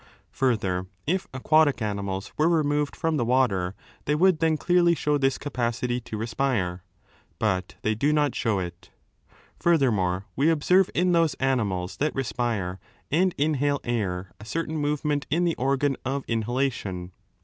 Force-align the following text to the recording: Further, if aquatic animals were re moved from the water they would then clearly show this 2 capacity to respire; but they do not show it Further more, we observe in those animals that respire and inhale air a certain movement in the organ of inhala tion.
Further, 0.31 0.87
if 1.05 1.27
aquatic 1.31 1.79
animals 1.79 2.31
were 2.35 2.49
re 2.49 2.63
moved 2.63 2.95
from 2.95 3.17
the 3.17 3.23
water 3.23 3.75
they 4.05 4.15
would 4.15 4.39
then 4.39 4.57
clearly 4.57 4.95
show 4.95 5.19
this 5.19 5.35
2 5.35 5.41
capacity 5.43 6.01
to 6.01 6.17
respire; 6.17 6.81
but 7.37 7.75
they 7.83 7.93
do 7.93 8.11
not 8.11 8.33
show 8.33 8.57
it 8.57 8.89
Further 9.59 9.91
more, 9.91 10.25
we 10.35 10.49
observe 10.49 10.89
in 10.95 11.11
those 11.11 11.35
animals 11.35 11.97
that 11.97 12.15
respire 12.15 12.79
and 13.11 13.35
inhale 13.37 13.79
air 13.83 14.31
a 14.39 14.43
certain 14.45 14.77
movement 14.79 15.27
in 15.29 15.43
the 15.43 15.53
organ 15.57 15.95
of 16.03 16.25
inhala 16.25 16.71
tion. 16.71 17.11